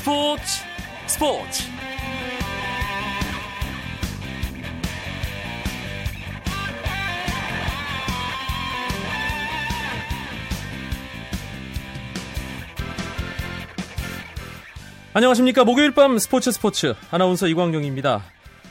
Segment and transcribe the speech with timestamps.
[0.00, 0.42] 스포츠
[1.06, 1.62] 스포츠.
[15.12, 15.64] 안녕하십니까.
[15.64, 16.94] 목요일 밤 스포츠 스포츠.
[17.10, 18.24] 아나운서 이광용입니다.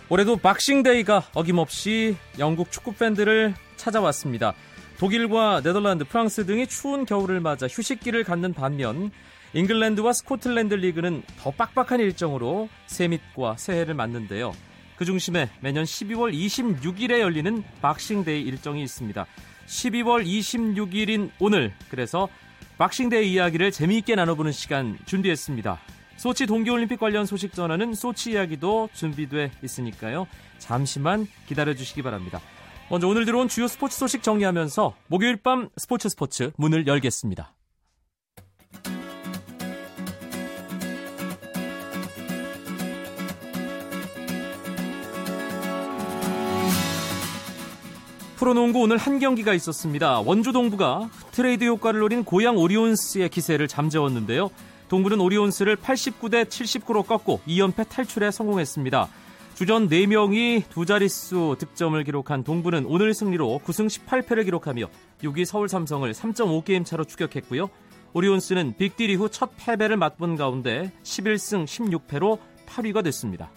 [0.09, 4.55] 올해도 박싱데이가 어김없이 영국 축구 팬들을 찾아왔습니다.
[4.97, 9.11] 독일과 네덜란드, 프랑스 등이 추운 겨울을 맞아 휴식기를 갖는 반면
[9.53, 14.53] 잉글랜드와 스코틀랜드 리그는 더 빡빡한 일정으로 세밑과 새해를 맞는데요.
[14.95, 19.25] 그 중심에 매년 12월 26일에 열리는 박싱데이 일정이 있습니다.
[19.65, 22.27] 12월 26일인 오늘 그래서
[22.77, 25.79] 박싱데이 이야기를 재미있게 나눠보는 시간 준비했습니다.
[26.17, 30.27] 소치 동계올림픽 관련 소식 전하는 소치 이야기도 준비돼 있으니까요.
[30.57, 32.41] 잠시만 기다려주시기 바랍니다.
[32.89, 37.53] 먼저 오늘 들어온 주요 스포츠 소식 정리하면서 목요일 밤 스포츠 스포츠 문을 열겠습니다.
[48.39, 50.21] 프로농구 오늘 한 경기가 있었습니다.
[50.21, 54.49] 원주 동부가 트레이드 효과를 노린 고양 오리온스의 기세를 잠재웠는데요.
[54.87, 59.09] 동부는 오리온스를 89대 79로 꺾고 2연패 탈출에 성공했습니다.
[59.55, 64.85] 주전 4명이 두 자릿수 득점을 기록한 동부는 오늘 승리로 9승 18패를 기록하며
[65.21, 67.69] 6위 서울 삼성을 3.5게임 차로 추격했고요.
[68.13, 73.51] 오리온스는 빅딜 이후 첫 패배를 맛본 가운데 11승 16패로 8위가 됐습니다.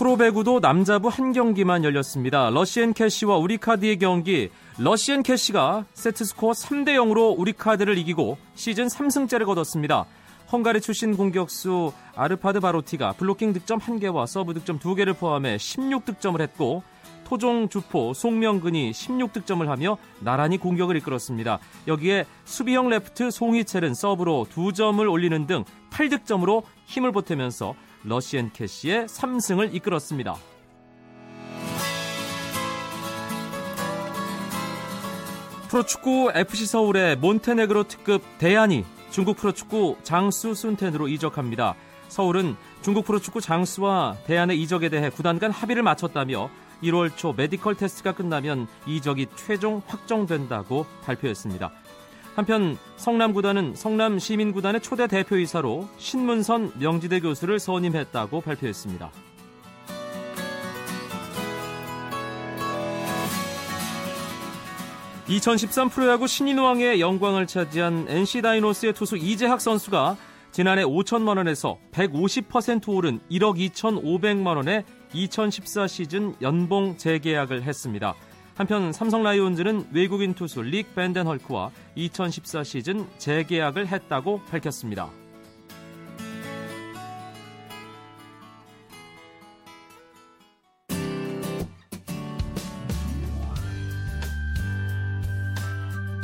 [0.00, 2.48] 프로배구도 남자부 한 경기만 열렸습니다.
[2.48, 4.48] 러시앤 캐시와 우리카드의 경기.
[4.78, 10.06] 러시앤 캐시가 세트스코어 3대 0으로 우리카드를 이기고 시즌 3승째를 거뒀습니다.
[10.50, 16.82] 헝가리 출신 공격수 아르파드 바로티가 블로킹 득점 1개와 서브 득점 2개를 포함해 16득점을 했고
[17.24, 21.58] 토종 주포 송명근이 16득점을 하며 나란히 공격을 이끌었습니다.
[21.88, 27.74] 여기에 수비형 레프트 송희채는 서브로 2점을 올리는 등 8득점으로 힘을 보태면서
[28.04, 30.36] 러시앤 캐시의 3승을 이끌었습니다.
[35.68, 41.76] 프로축구 FC 서울의 몬테네그로 특급 데얀이 중국 프로축구 장쑤 순톈으로 이적합니다.
[42.08, 46.50] 서울은 중국 프로축구 장쑤와 데얀의 이적에 대해 구단 간 합의를 마쳤다며
[46.82, 51.70] 1월 초 메디컬 테스트가 끝나면 이적이 최종 확정된다고 발표했습니다.
[52.40, 59.10] 한편 성남구단은 성남시민구단의 초대 대표이사로 신문선 명지대 교수를 선임했다고 발표했습니다.
[65.28, 70.16] (2013) 프로야구 신인왕의 영광을 차지한 NC 다이노스의 투수 이재학 선수가
[70.50, 78.14] 지난해 5천만 원에서 150% 오른 1억 2,500만 원의 2014 시즌 연봉 재계약을 했습니다.
[78.60, 85.08] 한편 삼성 라이온즈는 외국인 투수 릭 밴덴 헐크와 2014 시즌 재계약을 했다고 밝혔습니다.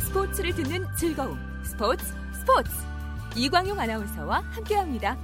[0.00, 2.04] 스포츠를 듣는 즐거움 스포츠
[2.38, 2.70] 스포츠
[3.34, 5.16] 이광용 아나운서와 함께합니다.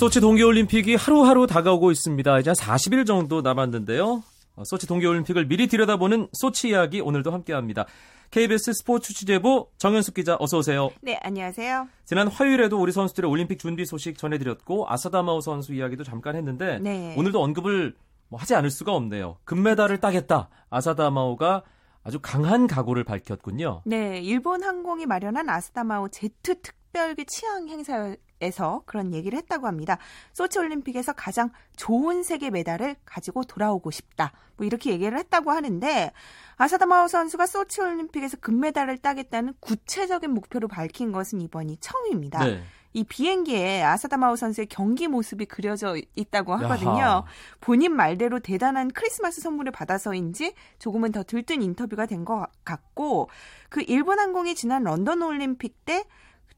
[0.00, 2.38] 소치 동계올림픽이 하루하루 다가오고 있습니다.
[2.38, 4.22] 이제 40일 정도 남았는데요.
[4.56, 7.84] 어, 소치 동계올림픽을 미리 들여다보는 소치 이야기 오늘도 함께합니다.
[8.30, 10.88] KBS 스포츠 취재부 정현숙 기자 어서 오세요.
[11.02, 11.86] 네, 안녕하세요.
[12.06, 17.14] 지난 화요일에도 우리 선수들의 올림픽 준비 소식 전해드렸고 아사다마오 선수 이야기도 잠깐 했는데 네.
[17.18, 17.94] 오늘도 언급을
[18.28, 19.36] 뭐 하지 않을 수가 없네요.
[19.44, 20.48] 금메달을 따겠다.
[20.70, 21.62] 아사다마오가
[22.04, 23.82] 아주 강한 각오를 밝혔군요.
[23.84, 29.98] 네, 일본 항공이 마련한 아스다마오 제트 특별기 취향 행사 에서 그런 얘기를 했다고 합니다.
[30.32, 34.32] 소치 올림픽에서 가장 좋은 세계 메달을 가지고 돌아오고 싶다.
[34.56, 36.12] 뭐 이렇게 얘기를 했다고 하는데
[36.56, 42.44] 아사다마오 선수가 소치 올림픽에서 금메달을 따겠다는 구체적인 목표를 밝힌 것은 이번이 처음입니다.
[42.44, 42.62] 네.
[42.92, 46.98] 이 비행기에 아사다마오 선수의 경기 모습이 그려져 있다고 하거든요.
[46.98, 47.24] 야하.
[47.60, 53.28] 본인 말대로 대단한 크리스마스 선물을 받아서인지 조금은 더 들뜬 인터뷰가 된 것 같고
[53.68, 56.04] 그 일본 항공이 지난 런던 올림픽 때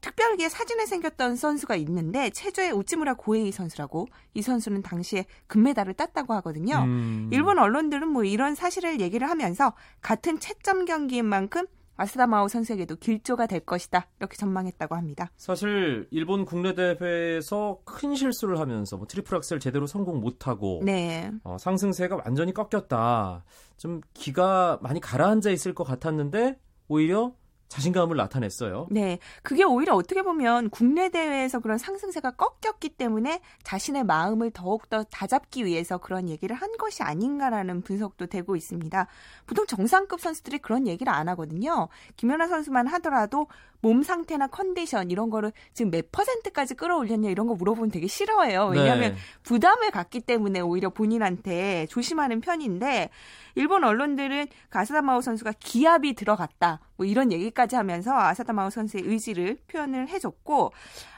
[0.03, 6.83] 특별기에 사진이 새겨졌던 선수가 있는데 체조의 우치무라 고헤이 선수라고 이 선수는 당시에 금메달을 땄다고 하거든요.
[6.83, 7.29] 음.
[7.31, 11.65] 일본 언론들은 뭐 이런 사실을 얘기를 하면서 같은 채점 경기인 만큼
[11.95, 15.31] 아사다 마오 선수에게도 길조가 될 것이다 이렇게 전망했다고 합니다.
[15.37, 21.31] 사실 일본 국내 대회에서 큰 실수를 하면서 뭐 트리플 악셀 제대로 성공 못하고 네.
[21.43, 23.45] 어, 상승세가 완전히 꺾였다.
[23.77, 26.59] 좀 기가 많이 가라앉아 있을 것 같았는데
[26.89, 27.33] 오히려
[27.73, 28.87] 자신감을 나타냈어요.
[28.91, 29.17] 네.
[29.41, 35.97] 그게 오히려 어떻게 보면 국내 대회에서 그런 상승세가 꺾였기 때문에 자신의 마음을 더욱더 다잡기 위해서
[35.97, 39.07] 그런 얘기를 한 것이 아닌가라는 분석도 되고 있습니다.
[39.47, 41.87] 보통 정상급 선수들이 그런 얘기를 안 하거든요.
[42.15, 43.47] 김연아 선수만 하더라도
[43.83, 48.67] 몸 상태나 컨디션 이런 거를 지금 몇 퍼센트까지 끌어올렸냐 이런 거 물어보면 되게 싫어해요.
[48.67, 49.17] 왜냐하면 네.
[49.43, 53.09] 부담을 갖기 때문에 오히려 본인한테 조심하는 편인데
[53.55, 56.79] 일본 언론들은 아사다 마오 선수가 기합이 들어갔다.
[56.95, 60.71] 뭐 이런 얘기까지 하면서 아사다 마오 선수의 의지를 표현을 해줬고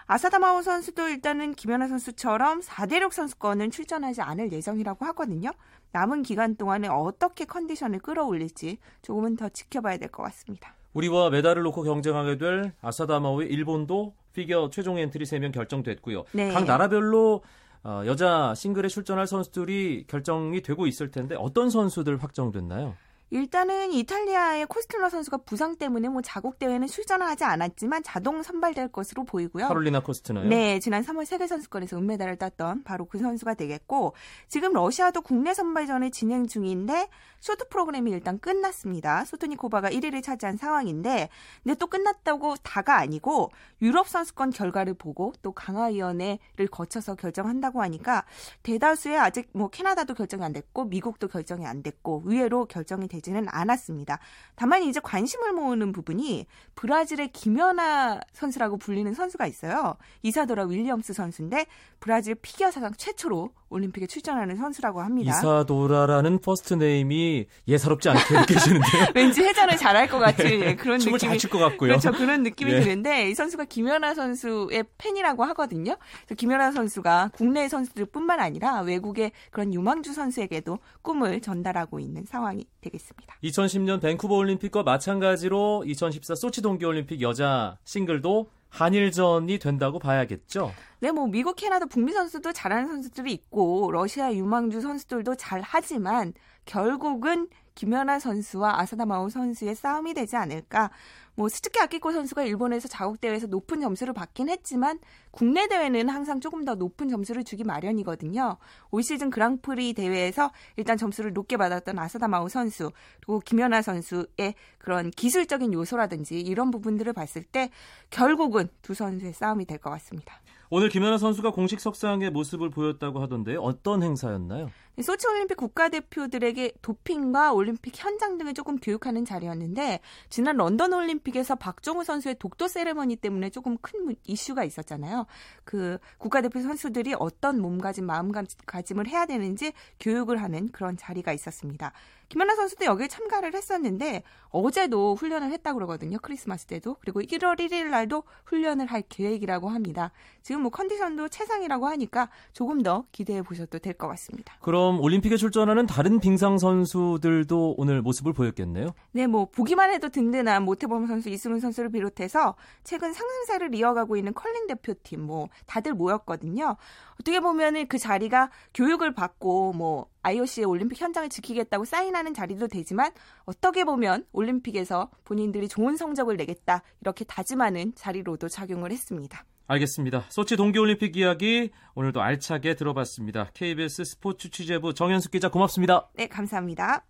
[0.07, 5.51] 아사다 마오 선수도 일단은 김연아 선수처럼 4대륙 선수권은 출전하지 않을 예정이라고 하거든요.
[5.91, 10.73] 남은 기간 동안에 어떻게 컨디션을 끌어올릴지 조금은 더 지켜봐야 될 것 같습니다.
[10.95, 16.23] 우리와 메달을 놓고 경쟁하게 될 아사다 마오의 일본도 피겨 최종 엔트리 3명 결정됐고요.
[16.31, 16.51] 네.
[16.51, 17.43] 각 나라별로
[17.83, 22.95] 어, 여자 싱글에 출전할 선수들이 결정이 되고 있을 텐데 어떤 선수들 확정됐나요?
[23.31, 29.23] 일단은 이탈리아의 코스텔러 선수가 부상 때문에 뭐 자국 대회는 출전을 하지 않았지만 자동 선발될 것으로
[29.23, 29.67] 보이고요.
[29.67, 30.47] 카롤리나 코스트너요?
[30.47, 34.13] 네, 지난 3월 세계 선수권에서 은메달을 땄던 바로 그 선수가 되겠고
[34.47, 39.25] 지금 러시아도 국내 선발전을 진행 중인데 쇼트 프로그램이 일단 끝났습니다.
[39.25, 41.29] 소토니코바가 1위를 차지한 상황인데
[41.63, 43.51] 근데 또 끝났다고 다가 아니고
[43.81, 48.23] 유럽 선수권 결과를 보고 또 강화위원회를 거쳐서 결정한다고 하니까
[48.63, 54.19] 대다수의 아직 뭐 캐나다도 결정이 안 됐고 미국도 결정이 안 됐고 의외로 결정이 되지는 않았습니다.
[54.55, 56.45] 다만 이제 관심을 모으는 부분이
[56.75, 59.95] 브라질의 김연아 선수라고 불리는 선수가 있어요.
[60.23, 61.65] 이사도라 윌리엄스 선수인데
[61.99, 65.31] 브라질 피겨 사상 최초로 올림픽에 출전하는 선수라고 합니다.
[65.31, 69.05] 이사도라라는 first name이 예사롭지 않게 느껴지는데요.
[69.13, 70.75] 왠지 회전을 잘할 것 같은 네.
[70.75, 71.89] 그런 춤을 느낌이 잘출 것 같고요.
[71.89, 72.11] 그렇죠.
[72.11, 72.79] 그런 느낌이 네.
[72.79, 75.97] 드는데 이 선수가 김연아 선수의 팬이라고 하거든요.
[76.25, 83.35] 그래서 김연아 선수가 국내 선수들뿐만 아니라 외국의 그런 유망주 선수에게도 꿈을 전달하고 있는 상황이 되겠습니다.
[83.43, 90.73] 2010년 밴쿠버 올림픽과 마찬가지로 2014 소치 동계 올림픽 여자 싱글도 한일전이 된다고 봐야겠죠.
[90.99, 96.33] 네, 뭐 미국, 캐나다, 북미 선수도 잘하는 선수들이 있고 러시아 유망주 선수들도 잘하지만
[96.65, 100.89] 결국은 김연아 선수와 아사다 마오 선수의 싸움이 되지 않을까.
[101.35, 104.99] 뭐 스츠키 아키코 선수가 일본에서 자국 대회에서 높은 점수를 받긴 했지만
[105.31, 108.57] 국내 대회는 항상 조금 더 높은 점수를 주기 마련이거든요.
[108.91, 115.11] 올 시즌 그랑프리 대회에서 일단 점수를 높게 받았던 아사다 마오 선수 그리고 김연아 선수의 그런
[115.11, 117.69] 기술적인 요소라든지 이런 부분들을 봤을 때
[118.09, 120.39] 결국은 두 선수의 싸움이 될 것 같습니다.
[120.75, 124.69] 오늘 김연아 선수가 공식 석상의 모습을 보였다고 하던데 어떤 행사였나요?
[125.01, 132.35] 소치 올림픽 국가대표들에게 도핑과 올림픽 현장 등을 조금 교육하는 자리였는데 지난 런던 올림픽에서 박정우 선수의
[132.39, 135.27] 독도 세레머니 때문에 조금 큰 이슈가 있었잖아요.
[135.63, 141.93] 그 국가대표 선수들이 어떤 몸가짐, 마음가짐을 해야 되는지 교육을 하는 그런 자리가 있었습니다.
[142.29, 146.17] 김연아 선수도 여기에 참가를 했었는데 어제도 훈련을 했다고 그러거든요.
[146.21, 146.95] 크리스마스 때도.
[147.01, 150.11] 그리고 1월 1일 날도 훈련을 할 계획이라고 합니다.
[150.43, 154.57] 지금 뭐 컨디션도 최상이라고 하니까 조금 더 기대해 보셔도 될 것 같습니다.
[154.61, 158.87] 그럼 올림픽에 출전하는 다른 빙상 선수들도 오늘 모습을 보였겠네요.
[159.11, 164.67] 네, 뭐 보기만 해도 든든한 모태범 선수, 이승훈 선수를 비롯해서 최근 상승세를 이어가고 있는 컬링
[164.67, 166.75] 대표팀 뭐 다들 모였거든요.
[167.19, 173.11] 어떻게 보면은 그 자리가 교육을 받고 뭐 IOC의 올림픽 현장을 지키겠다고 사인하는 자리도 되지만
[173.45, 179.45] 어떻게 보면 올림픽에서 본인들이 좋은 성적을 내겠다 이렇게 다짐하는 자리로도 작용을 했습니다.
[179.67, 180.25] 알겠습니다.
[180.29, 183.51] 소치 동계올림픽 이야기 오늘도 알차게 들어봤습니다.
[183.53, 186.09] KBS 스포츠 취재부 정현숙 기자 고맙습니다.
[186.15, 187.05] 네, 감사합니다.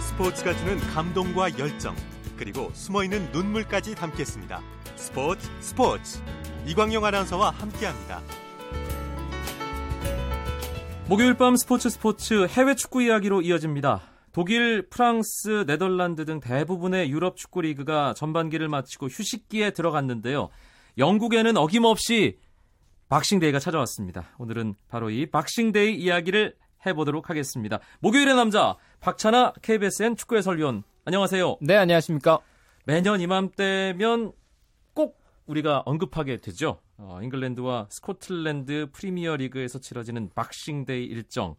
[0.00, 1.94] 스포츠가 주는 감동과 열정
[2.36, 4.60] 그리고 숨어있는 눈물까지 담겠습니다.
[4.96, 6.20] 스포츠 스포츠
[6.68, 8.20] 이광용 아나운서와 함께합니다.
[11.08, 14.02] 목요일 밤 스포츠 스포츠 해외 축구 이야기로 이어집니다.
[14.32, 20.50] 독일, 프랑스, 네덜란드 등 대부분의 유럽 축구 리그가 전반기를 마치고 휴식기에 들어갔는데요.
[20.98, 22.38] 영국에는 어김없이
[23.08, 24.26] 박싱데이가 찾아왔습니다.
[24.36, 27.78] 오늘은 바로 이 박싱데이 이야기를 해보도록 하겠습니다.
[28.00, 31.56] 목요일의 남자 박찬하 KBSN 축구 해설위원 안녕하세요.
[31.62, 32.40] 네, 안녕하십니까.
[32.84, 34.38] 매년 이맘때면 꼭
[35.48, 36.80] 우리가 언급하게 되죠.
[36.96, 41.56] 어, 잉글랜드와 스코틀랜드 프리미어 리그에서 치러지는 박싱데이 일정.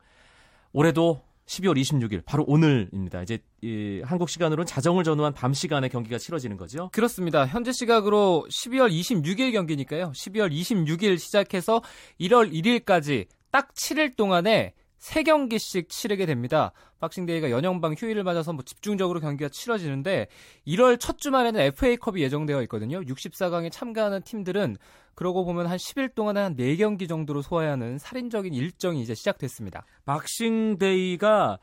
[0.71, 3.23] 올해도 12월 26일 바로 오늘입니다.
[3.23, 6.89] 이제 이 한국 시간으로는 자정을 전후한 밤 시간에 경기가 치러지는 거죠.
[6.93, 7.47] 그렇습니다.
[7.47, 10.11] 현재 시각으로 12월 26일 경기니까요.
[10.11, 11.81] 12월 26일 시작해서
[12.21, 16.71] 1월 1일까지 딱 7일 동안에 3경기씩 치르게 됩니다.
[16.99, 20.27] 박싱데이가 연영방 휴일을 맞아서 뭐 집중적으로 경기가 치러지는데
[20.67, 22.99] 1월 첫 주말에는 FA컵이 예정되어 있거든요.
[23.01, 24.77] 64강에 참가하는 팀들은
[25.15, 29.85] 그러고 보면 한 10일 동안에 한 4경기 정도로 소화해야 하는 살인적인 일정이 이제 시작됐습니다.
[30.05, 31.59] 박싱데이가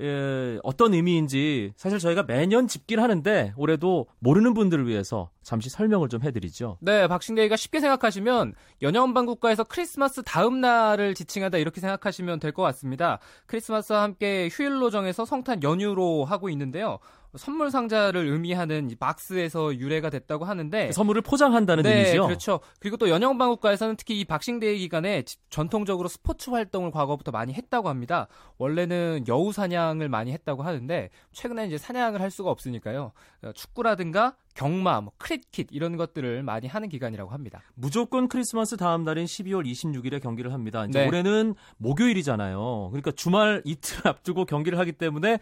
[0.00, 6.22] 예, 어떤 의미인지 사실 저희가 매년 짚긴 하는데 올해도 모르는 분들을 위해서 잠시 설명을 좀
[6.22, 6.78] 해드리죠.
[6.80, 13.18] 네, 박싱데이가 쉽게 생각하시면 영연방 국가에서 크리스마스 다음 날을 지칭한다 이렇게 생각하시면 될 것 같습니다.
[13.46, 16.98] 크리스마스와 함께 휴일로 정해서 성탄 연휴로 하고 있는데요.
[17.36, 22.26] 선물 상자를 의미하는 박스에서 유래가 됐다고 하는데 선물을 포장한다는 네, 의미죠.
[22.26, 22.60] 그렇죠.
[22.80, 28.28] 그리고 또 영연방 국가에서는 특히 이 박싱데이 기간에 전통적으로 스포츠 활동을 과거부터 많이 했다고 합니다.
[28.56, 33.12] 원래는 여우 사냥을 많이 했다고 하는데 최근에 이제 사냥을 할 수가 없으니까요.
[33.42, 37.62] 어, 축구라든가 경마, 뭐 크리킷 이런 것들을 많이 하는 기간이라고 합니다.
[37.74, 40.84] 무조건 크리스마스 다음 날인 12월 26일에 경기를 합니다.
[40.84, 41.06] 이제 네.
[41.06, 42.88] 올해는 목요일이잖아요.
[42.90, 45.38] 그러니까 주말 이틀 앞두고 경기를 하기 때문에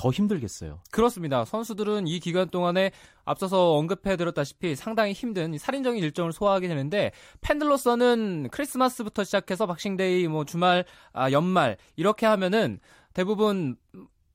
[0.00, 0.80] 더 힘들겠어요.
[0.90, 1.44] 그렇습니다.
[1.44, 2.90] 선수들은 이 기간 동안에
[3.26, 10.86] 앞서서 언급해드렸다시피 상당히 힘든 이 살인적인 일정을 소화하게 되는데 팬들로서는 크리스마스부터 시작해서 박싱데이, 뭐 주말,
[11.12, 12.80] 아, 연말 이렇게 하면은
[13.12, 13.76] 대부분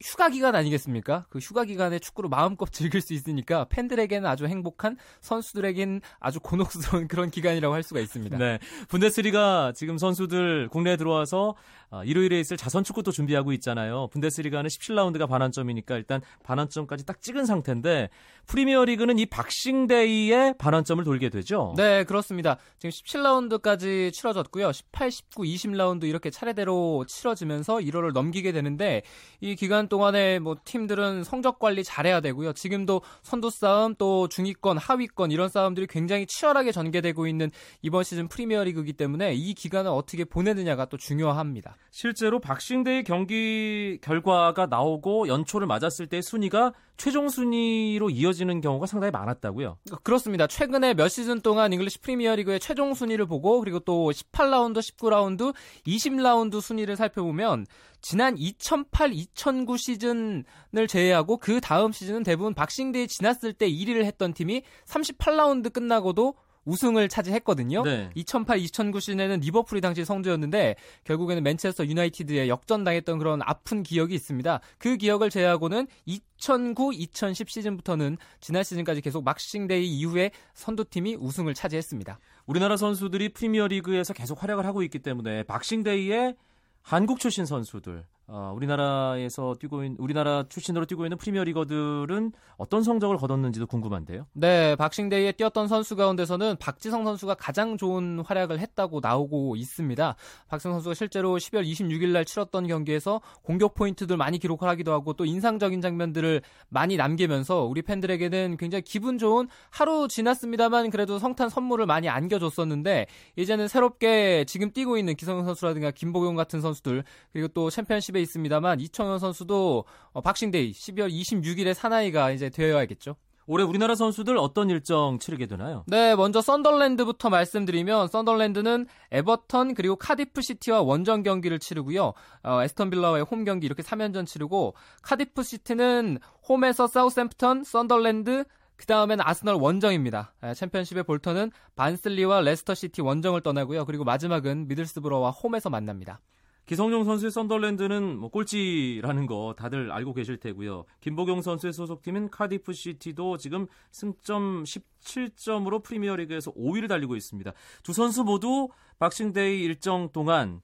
[0.03, 1.25] 휴가 기간 아니겠습니까?
[1.29, 7.31] 그 휴가 기간에 축구를 마음껏 즐길 수 있으니까 팬들에게는 아주 행복한 선수들에겐 아주 곤혹스러운 그런
[7.31, 8.37] 기간이라고 할 수가 있습니다.
[8.37, 8.59] 네.
[8.89, 11.55] 분데스리가 지금 선수들 국내에 들어와서
[11.95, 14.09] 아, 일요일에 있을 자선 축구도 준비하고 있잖아요.
[14.11, 18.09] 분데스리가는 17라운드가 반환점이니까 일단 반환점까지 딱 찍은 상태인데
[18.47, 21.73] 프리미어리그는 이 박싱데이에 반환점을 돌게 되죠.
[21.77, 22.57] 네, 그렇습니다.
[22.79, 24.73] 지금 17라운드까지 치러졌고요.
[24.73, 29.01] 18, 19, 20라운드 이렇게 차례대로 치러지면서 1월을 넘기게 되는데
[29.39, 32.51] 이 기간 동안에 뭐 팀들은 성적 관리 잘해야 되고요.
[32.53, 38.93] 지금도 선두 싸움 또 중위권, 하위권 이런 싸움들이 굉장히 치열하게 전개되고 있는 이번 시즌 프리미어리그이기
[38.93, 41.77] 때문에 이 기간을 어떻게 보내느냐가 또 중요합니다.
[41.91, 49.77] 실제로 박싱데이 경기 결과가 나오고 연초를 맞았을 때 순위가 최종 순위로 이어지는 경우가 상당히 많았다고요.
[50.03, 50.47] 그렇습니다.
[50.47, 55.53] 최근에 몇 시즌 동안 잉글리시 프리미어리그의 최종 순위를 보고 그리고 또 18라운드, 19라운드,
[55.85, 57.65] 20라운드 순위를 살펴보면
[58.01, 64.63] 지난 2008, 2009 시즌을 제외하고 그 다음 시즌은 대부분 박싱데이 지났을 때 1위를 했던 팀이
[64.85, 67.83] 38라운드 끝나고도 우승을 차지했거든요.
[67.83, 68.09] 네.
[68.15, 74.59] 2008, 2009 시즌에는 리버풀이 당시 선두였는데 결국에는 맨체스터 유나이티드에 역전당했던 그런 아픈 기억이 있습니다.
[74.77, 82.19] 그 기억을 제외하고는 2009, 2010 시즌부터는 지난 시즌까지 계속 박싱데이 이후에 선두팀이 우승을 차지했습니다.
[82.45, 86.35] 우리나라 선수들이 프리미어리그에서 계속 활약을 하고 있기 때문에 박싱데이에
[86.81, 93.17] 한국 출신 선수들, 어, 우리나라에서 뛰고 있는 우리나라 출신으로 뛰고 있는 프리미어 리거들은 어떤 성적을
[93.17, 94.25] 거뒀는지도 궁금한데요.
[94.33, 100.15] 네, 박싱데이에 뛰었던 선수 가운데서는 박지성 선수가 가장 좋은 활약을 했다고 나오고 있습니다.
[100.47, 105.25] 박지성 선수가 실제로 12월 26일 날 치렀던 경기에서 공격 포인트들 많이 기록을 하기도 하고 또
[105.25, 112.09] 인상적인 장면들을 많이 남기면서 우리 팬들에게는 굉장히 기분 좋은 하루 지났습니다만 그래도 성탄 선물을 많이
[112.09, 113.05] 안겨줬었는데
[113.35, 118.79] 이제는 새롭게 지금 뛰고 있는 기성용 선수라든가 김보경 같은 선수들 그리고 또 챔피언십 에 있습니다만
[118.79, 123.15] 이청용 선수도 어, 박싱데이 12월 26일에 사나이가 이제 되어야겠죠.
[123.47, 125.83] 올해 우리나라 선수들 어떤 일정 치르게 되나요?
[125.85, 132.13] 네, 먼저 썬덜랜드부터 말씀드리면 썬덜랜드는 에버턴 그리고 카디프 시티와 원정 경기를 치르고요.
[132.43, 136.17] 어, 애스턴 빌라와의 홈 경기 이렇게 3연전 치르고 카디프 시티는
[136.49, 138.45] 홈에서 사우샘프턴, 썬덜랜드
[138.77, 140.33] 그 다음에는 아스널 원정입니다.
[140.43, 143.85] 에, 챔피언십의 볼턴은 반슬리와 레스터 시티 원정을 떠나고요.
[143.85, 146.19] 그리고 마지막은 미들스브러와 홈에서 만납니다.
[146.65, 150.85] 기성용 선수의 썬덜랜드는 뭐 꼴찌라는 거 다들 알고 계실 테고요.
[151.01, 157.51] 김보경 선수의 소속팀인 카디프 시티도 지금 승점 17점으로 프리미어리그에서 5위를 달리고 있습니다.
[157.83, 158.69] 두 선수 모두
[158.99, 160.61] 박싱데이 일정 동안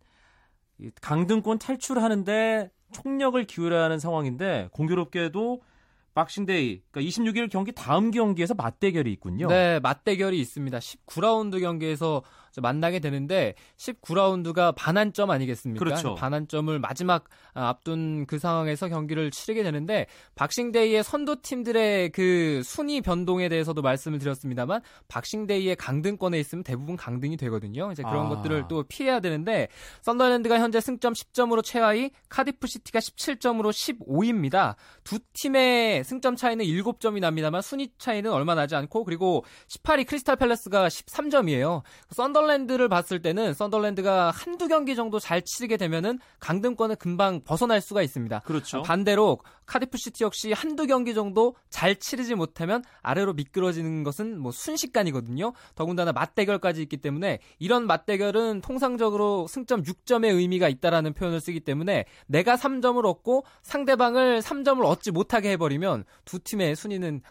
[0.80, 5.62] 이 강등권 탈출하는데 총력을 기울여야 하는 상황인데 공교롭게도
[6.14, 9.48] 박싱데이 그러니까 26일 경기 다음 경기에서 맞대결이 있군요.
[9.48, 10.78] 네, 맞대결이 있습니다.
[10.80, 12.24] 19라운드 경기에서
[12.60, 15.84] 만나게 되는데 19라운드가 반환점 아니겠습니까?
[15.84, 16.16] 그렇죠.
[16.16, 23.48] 반환점을 마지막 아, 앞둔 그 상황에서 경기를 치르게 되는데 박싱데이의 선두 팀들의 그 순위 변동에
[23.48, 27.92] 대해서도 말씀을 드렸습니다만 박싱데이의 강등권에 있으면 대부분 강등이 되거든요.
[27.92, 28.30] 이제 그런 아.
[28.30, 29.70] 것들을 또 피해야 되는데
[30.02, 34.76] 썬덜랜드가 현재 승점 10점으로 최하위, 카디프 시티가 17점으로 15위입니다.
[35.04, 40.88] 두 팀의 승점 차이는 7점이 납니다만 순위 차이는 얼마 나지 않고 그리고 18위 크리스탈 팰레스가
[40.88, 41.84] 13점이에요.
[42.12, 48.02] 썬더 썬덜랜드를 봤을 때는 썬덜랜드가 한두 경기 정도 잘 치르게 되면은 강등권을 금방 벗어날 수가
[48.02, 48.40] 있습니다.
[48.42, 48.82] 그렇죠.
[48.82, 55.54] 반대로 카디프 시티 역시 한두 경기 정도 잘 치르지 못하면 아래로 미끄러지는 것은 뭐 순식간이거든요.
[55.76, 62.56] 더군다나 맞대결까지 있기 때문에 이런 맞대결은 통상적으로 승점 6점의 의미가 있다라는 표현을 쓰기 때문에 내가
[62.56, 67.22] 3점을 얻고 상대방을 3점을 얻지 못하게 해버리면 두 팀의 순위는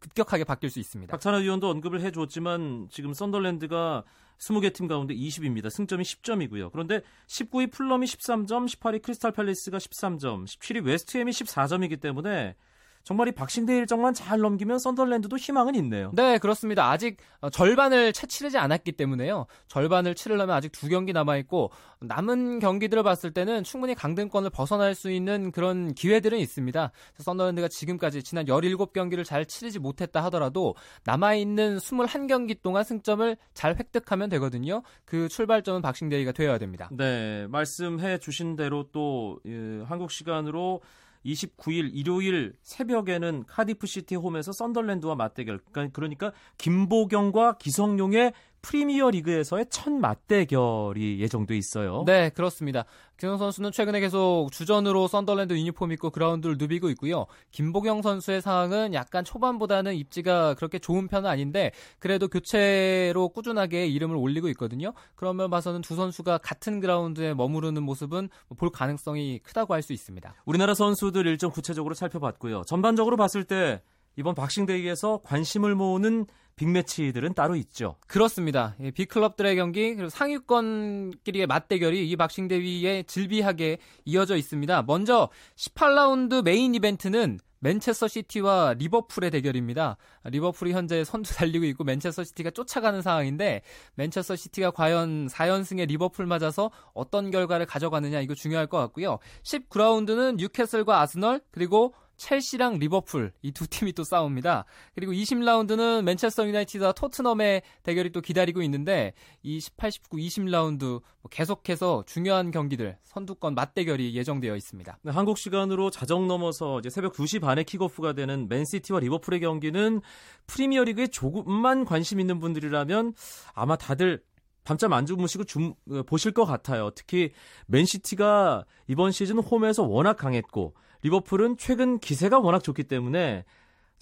[0.00, 1.10] 급격하게 바뀔 수 있습니다.
[1.10, 4.04] 박찬하 위원도 언급을 해줬지만 지금 썬덜랜드가
[4.38, 5.70] 20개 팀 가운데 20입니다.
[5.70, 6.70] 승점이 10점이고요.
[6.72, 12.54] 그런데 19위 풀럼이 13점, 18위 크리스탈 팰리스가 13점, 17위 웨스트햄이 14점이기 때문에
[13.04, 16.10] 정말 이 박싱대 일정만 잘 넘기면 썬덜랜드도 희망은 있네요.
[16.14, 16.90] 네, 그렇습니다.
[16.90, 19.46] 아직 어, 절반을 채 치르지 않았기 때문에요.
[19.68, 21.70] 절반을 치르려면 아직 두 경기 남아 있고
[22.00, 26.92] 남은 경기들을 봤을 때는 충분히 강등권을 벗어날 수 있는 그런 기회들은 있습니다.
[27.18, 34.30] 썬덜랜드가 지금까지 지난 17경기를 잘 치르지 못했다 하더라도 남아 있는 21경기 동안 승점을 잘 획득하면
[34.30, 34.82] 되거든요.
[35.04, 36.88] 그 출발점은 박싱데이가 되어야 됩니다.
[36.90, 40.80] 네, 말씀해 주신 대로 또 예, 한국 시간으로
[41.24, 45.60] 29일 일요일 새벽에는 카디프 시티 홈에서 썬덜랜드와 맞대결.
[45.72, 48.32] 그러니까, 그러니까 김보경과 기성용의
[48.64, 52.02] 프리미어 리그에서의 첫 맞대결이 예정돼 있어요.
[52.06, 52.86] 네, 그렇습니다.
[53.18, 57.26] 기성용 선수는 최근에 계속 주전으로 썬덜랜드 유니폼 입고 그라운드를 누비고 있고요.
[57.52, 64.48] 김보경 선수의 상황은 약간 초반보다는 입지가 그렇게 좋은 편은 아닌데 그래도 교체로 꾸준하게 이름을 올리고
[64.48, 64.94] 있거든요.
[65.14, 70.34] 그러면 봐서는 두 선수가 같은 그라운드에 머무르는 모습은 볼 가능성이 크다고 할 수 있습니다.
[70.46, 72.62] 우리나라 선수들 일정 구체적으로 살펴봤고요.
[72.66, 73.82] 전반적으로 봤을 때
[74.16, 77.96] 이번 박싱데이에서 관심을 모으는 빅매치들은 따로 있죠.
[78.06, 78.76] 그렇습니다.
[78.94, 84.82] 빅클럽들의 경기 그리고 상위권끼리의 맞대결이 이 박싱데이에 즐비하게 이어져 있습니다.
[84.82, 89.96] 먼저 18라운드 메인 이벤트는 맨체스터 시티와 리버풀의 대결입니다.
[90.24, 93.62] 리버풀이 현재 선두 달리고 있고 맨체스터 시티가 쫓아가는 상황인데
[93.94, 99.18] 맨체스터 시티가 과연 4연승의 리버풀 맞아서 어떤 결과를 가져가느냐 이거 중요할 것 같고요.
[99.44, 101.94] 19라운드는 뉴캐슬과 아스널 그리고
[102.24, 104.64] 첼시랑 리버풀 이 두 팀이 또 싸웁니다.
[104.94, 109.12] 그리고 20라운드는 맨체스터 유나이티드와 토트넘의 대결이 또 기다리고 있는데
[109.42, 114.98] 이 18, 19, 20라운드 계속해서 중요한 경기들 선두권 맞대결이 예정되어 있습니다.
[115.02, 120.00] 네, 한국 시간으로 자정 넘어서 이제 새벽 2시 반에 킥오프가 되는 맨시티와 리버풀의 경기는
[120.46, 123.14] 프리미어리그에 조금만 관심 있는 분들이라면
[123.52, 124.22] 아마 다들
[124.64, 126.90] 밤잠 안 주무시고 줌, 어, 보실 것 같아요.
[126.94, 127.32] 특히
[127.66, 133.44] 맨시티가 이번 시즌 홈에서 워낙 강했고 리버풀은 최근 기세가 워낙 좋기 때문에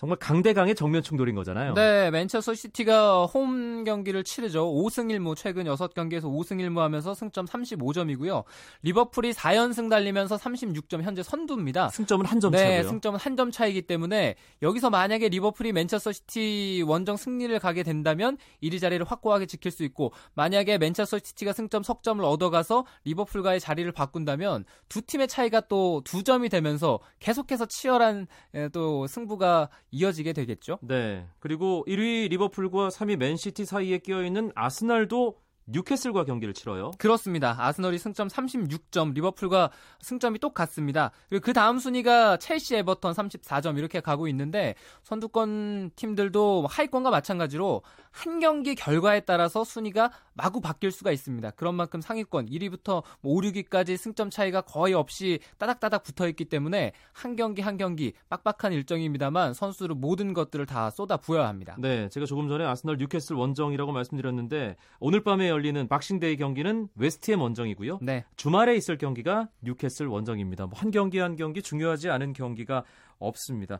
[0.02, 1.74] 정말 강대강의 정면 충돌인 거잖아요.
[1.74, 4.64] 네, 맨체스터 시티가 홈 경기를 치르죠.
[4.66, 8.42] 5승 1무 최근 6경기에서 5승 1무 하면서 승점 35점이고요.
[8.82, 11.90] 리버풀이 4연승 달리면서 36점 현재 선두입니다.
[11.90, 12.88] 승점은 한점 네, 차고요.
[12.90, 18.80] 승점은 한 점 차이기 때문에 여기서 만약에 리버풀이 맨체스터 시티 원정 승리를 가게 된다면 1위
[18.80, 25.00] 자리를 확고하게 지킬 수 있고 만약에 맨체스터 시티가 승점 석점을 얻어가서 리버풀과의 자리를 바꾼다면 두
[25.02, 30.78] 팀의 차이가 또 두 점이 되면서 계속해서 치열한 에, 또 승부가 이어지게 되겠죠.
[30.82, 31.26] 네.
[31.38, 36.90] 그리고 1위 리버풀과 3위 맨시티 사이에 끼어 있는 아스날도 뉴캐슬과 경기를 치러요.
[36.98, 37.54] 그렇습니다.
[37.58, 41.12] 아스널이 승점 36점, 리버풀과 승점이 똑같습니다.
[41.28, 44.74] 그리고 그 다음 순위가 첼시, 에버턴 34점 이렇게 가고 있는데
[45.04, 51.50] 선두권 팀들도 하위권과 마찬가지로 한 경기 결과에 따라서 순위가 마구 바뀔 수가 있습니다.
[51.52, 57.36] 그런 만큼 상위권 1위부터 5, 6위까지 승점 차이가 거의 없이 따닥따닥 붙어 있기 때문에 한
[57.36, 61.74] 경기 한 경기 빡빡한 일정입니다만 선수를 모든 것들을 다 쏟아 부어야 합니다.
[61.78, 68.00] 네, 제가 조금 전에 아스널 뉴캐슬 원정이라고 말씀드렸는데 오늘 밤에 열리는 박싱데이 경기는 웨스트햄 원정이고요.
[68.02, 68.24] 네.
[68.36, 70.66] 주말에 있을 경기가 뉴캐슬 원정입니다.
[70.66, 72.82] 뭐 한 경기 한 경기 중요하지 않은 경기가
[73.26, 73.78] 없습니다.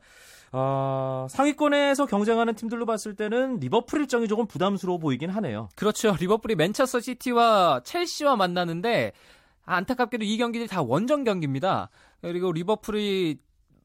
[0.52, 5.68] 아, 상위권에서 경쟁하는 팀들로 봤을 때는 리버풀 일정이 조금 부담스러워 보이긴 하네요.
[5.74, 6.14] 그렇죠.
[6.18, 9.12] 리버풀이 맨체스터 시티와 첼시와 만나는데
[9.64, 11.88] 안타깝게도 이 경기들이 다 원정 경기입니다.
[12.20, 13.38] 그리고 리버풀이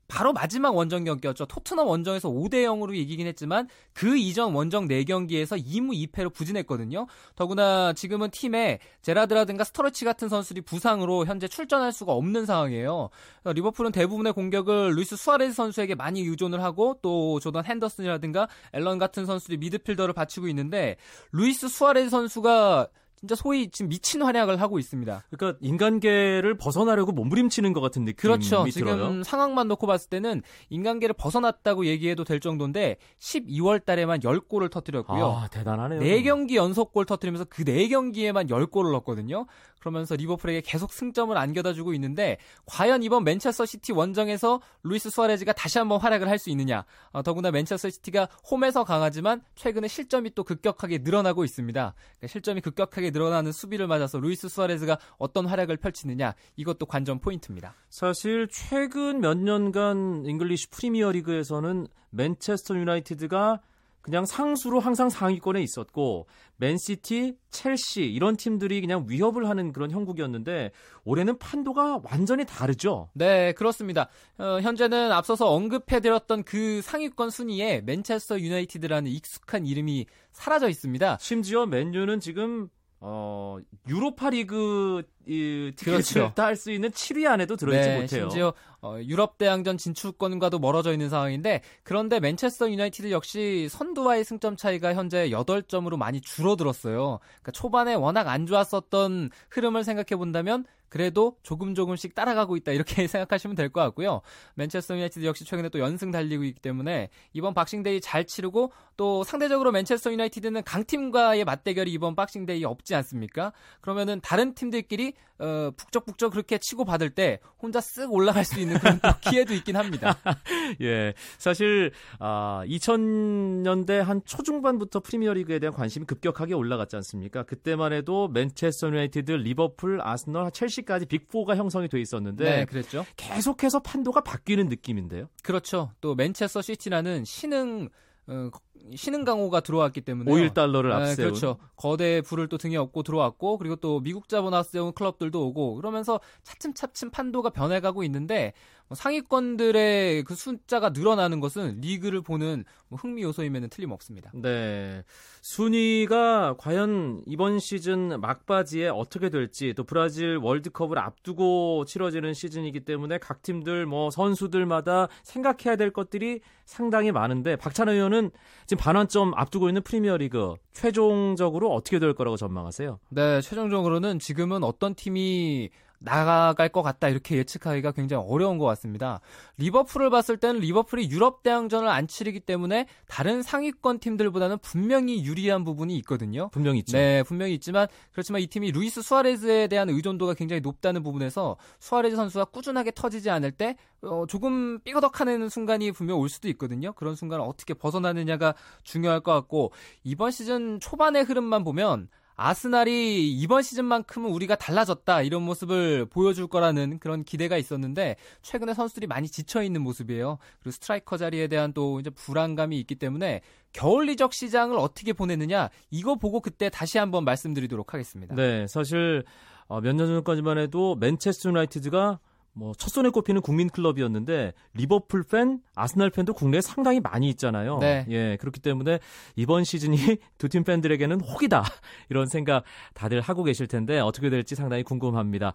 [0.08, 1.46] 바로 마지막 원정 경기였죠.
[1.46, 7.08] 토트넘 원정에서 5대 0으로 이기긴 했지만 그 이전 원정 4경기에서 2무 2패로 부진했거든요.
[7.36, 13.10] 더구나 지금은 팀에 제라드라든가 스터리지 같은 선수들이 부상으로 현재 출전할 수가 없는 상황이에요.
[13.46, 19.58] 리버풀은 대부분의 공격을 루이스 수아레스 선수에게 많이 의존을 하고 또 조던 헨더슨이라든가 앨런 같은 선수들이
[19.58, 20.96] 미드필더를 받치고 있는데
[21.34, 22.88] 루이스 수아레스 선수가
[23.20, 25.24] 진짜 소위 지금 미친 활약을 하고 있습니다.
[25.30, 28.66] 그러니까 인간계를 벗어나려고 몸부림치는 것 같은 느낌이 그렇죠.
[28.66, 28.72] 들어요.
[28.72, 35.26] 지금 상황만 놓고 봤을 때는 인간계를 벗어났다고 얘기해도 될 정도인데 12월 달에만 10골을 터뜨렸고요.
[35.26, 36.00] 아, 대단하네요.
[36.00, 39.46] 4경기 연속골 터뜨리면서 그 4경기에만 10골을 넣었거든요.
[39.80, 45.78] 그러면서 리버풀에게 계속 승점을 안겨다 주고 있는데 과연 이번 맨체스터 시티 원정에서 루이스 수아레즈가 다시
[45.78, 46.86] 한번 활약을 할 수 있느냐.
[47.14, 51.96] 어, 더구나 맨체스터 시티가 홈에서 강하지만 최근에 실점이 또 급격하게 늘어나고 있습니다.
[51.96, 56.34] 그러니까 실점이 급격하게 늘어나는 수비를 맞아서 루이스 수아레즈가 어떤 활약을 펼치느냐.
[56.56, 57.76] 이것도 관전 포인트입니다.
[57.90, 63.62] 사실 최근 몇 년간 잉글리시 프리미어 리그에서는 맨체스터 유나이티드가
[64.08, 70.72] 그냥 상수로 항상 상위권에 있었고 맨시티, 첼시 이런 팀들이 그냥 위협을 하는 그런 형국이었는데
[71.04, 73.10] 올해는 판도가 완전히 다르죠.
[73.14, 74.08] 네, 그렇습니다.
[74.38, 81.18] 어, 현재는 앞서서 언급해드렸던 그 상위권 순위에 맨체스터 유나이티드라는 익숙한 이름이 사라져 있습니다.
[81.20, 83.58] 심지어 맨유는 지금 어,
[83.88, 86.34] 유로파 리그 이 티켓을 그렇죠.
[86.36, 88.22] 딸수 있는 7위 안에도 들어있지 네, 못해요.
[88.30, 94.94] 심지어 어, 유럽 대항전 진출권과도 멀어져 있는 상황인데 그런데 맨체스터 유나이티드 역시 선두와의 승점 차이가
[94.94, 97.20] 현재 8점으로 많이 줄어들었어요.
[97.20, 103.56] 그러니까 초반에 워낙 안 좋았었던 흐름을 생각해 본다면 그래도 조금 조금씩 따라가고 있다 이렇게 생각하시면
[103.58, 104.22] 될 것 같고요.
[104.56, 109.74] 맨체스터 유나이티드 역시 최근에 또 연승 달리고 있기 때문에 이번 박싱데이 잘 치르고 또 상대적으로
[109.74, 113.52] 맨체스터 유나이티드는 강팀과의 맞대결이 이번 박싱데이 없지 않습니까?
[113.82, 119.00] 그러면은 다른 팀들끼리 어, 북적북적 그렇게 치고 받을 때 혼자 쓱 올라갈 수 있는 그런
[119.00, 120.18] 또 기회도 있긴 합니다.
[120.82, 127.44] 예, 사실 아, 2000년대 한 초중반부터 프리미어리그에 대한 관심이 급격하게 올라갔지 않습니까?
[127.44, 133.06] 그때만 해도 맨체스터 유나이티드, 리버풀, 아스널, 첼시까지 빅4가 형성이 돼 있었는데 네, 그랬죠.
[133.16, 135.30] 계속해서 판도가 바뀌는 느낌인데요.
[135.44, 135.92] 그렇죠.
[136.02, 137.90] 또 맨체스터 시티라는 신흥
[138.28, 138.50] 어,
[138.96, 141.58] 신흥 강호가 들어왔기 때문에 5일 달러를 네, 앞세운 그렇죠.
[141.76, 147.10] 거대 불을 또 등에 업고 들어왔고 그리고 또 미국 자본 앞세운 클럽들도 오고 그러면서 차츰차츰
[147.10, 148.54] 판도가 변해가고 있는데
[148.90, 154.32] 뭐 상위권들의 그 숫자가 늘어나는 것은 리그를 보는 뭐 흥미 요소임에는 틀림없습니다.
[154.34, 155.04] 네.
[155.42, 163.42] 순위가 과연 이번 시즌 막바지에 어떻게 될지 또 브라질 월드컵을 앞두고 치러지는 시즌이기 때문에 각
[163.42, 168.32] 팀들 뭐 선수들마다 생각해야 될 것들이 상당히 많은데 박찬호 의원은
[168.66, 173.00] 지금 반환점 앞두고 있는 프리미어리그 최종적으로 어떻게 될 거라고 전망하세요?
[173.10, 179.20] 네, 최종적으로는 지금은 어떤 팀이 나갈 것 같다 이렇게 예측하기가 굉장히 어려운 것 같습니다.
[179.58, 185.96] 리버풀을 봤을 때는 리버풀이 유럽 대항전을 안 치르기 때문에 다른 상위권 팀들보다는 분명히 유리한 부분이
[185.98, 186.50] 있거든요.
[186.50, 186.98] 분명히 있죠.
[186.98, 192.46] 네, 분명히 있지만 그렇지만 이 팀이 루이스 수아레즈에 대한 의존도가 굉장히 높다는 부분에서 수아레즈 선수가
[192.46, 196.94] 꾸준하게 터지지 않을 때 어, 조금 삐거덕하는 순간이 분명 올 수도 있거든요.
[196.94, 199.72] 그런 순간을 어떻게 벗어나느냐가 중요할 것 같고
[200.04, 207.24] 이번 시즌 초반의 흐름만 보면 아스날이 이번 시즌만큼은 우리가 달라졌다 이런 모습을 보여줄 거라는 그런
[207.24, 210.38] 기대가 있었는데 최근에 선수들이 많이 지쳐 있는 모습이에요.
[210.60, 213.42] 그리고 스트라이커 자리에 대한 또 이제 불안감이 있기 때문에
[213.74, 218.36] 겨울 이적 시장을 어떻게 보내느냐 이거 보고 그때 다시 한번 말씀드리도록 하겠습니다.
[218.36, 219.24] 네, 사실
[219.68, 222.20] 어, 몇년 전까지만 해도 맨체스터 유나이티드가
[222.58, 227.78] 뭐 첫손에 꼽히는 국민 클럽이었는데 리버풀 팬, 아스날 팬도 국내에 상당히 많이 있잖아요.
[227.78, 228.06] 네.
[228.10, 229.00] 예, 그렇기 때문에
[229.36, 229.96] 이번 시즌이
[230.40, 231.64] 두 팀 팬들에게는 혹이다
[232.10, 232.64] 이런 생각
[232.96, 235.54] 다들 하고 계실 텐데 어떻게 될지 상당히 궁금합니다.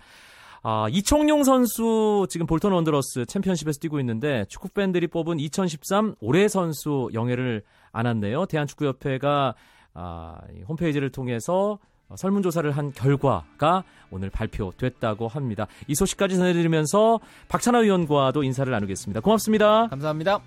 [0.62, 7.10] 아, 이청용 선수 지금 볼턴 원더러스 챔피언십에서 뛰고 있는데 축구 팬들이 뽑은 2013 올해 선수
[7.12, 8.46] 영예를 안았네요.
[8.46, 9.54] 대한축구협회가
[9.94, 11.78] 아, 이 홈페이지를 통해서 어,
[12.16, 15.66] 설문조사를 한 결과가 오늘 발표됐다고 합니다.
[15.86, 19.20] 이 소식까지 전해드리면서 박찬하 의원과도 인사를 나누겠습니다.
[19.20, 19.88] 고맙습니다.
[19.88, 20.40] 감사합니다.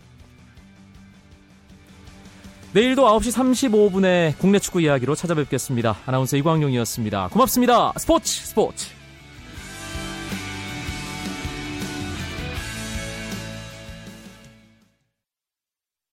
[2.73, 5.95] 내일도 9시 35분에 국내 축구 이야기로 찾아뵙겠습니다.
[6.05, 7.29] 아나운서 이광용이었습니다.
[7.29, 7.93] 고맙습니다.
[7.97, 9.04] 스포츠 스포츠.